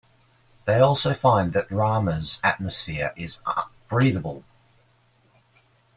They 0.65 0.79
also 0.79 1.13
find 1.13 1.53
that 1.53 1.69
Rama's 1.69 2.39
atmosphere 2.43 3.13
is 3.15 3.39
breathable. 3.87 4.43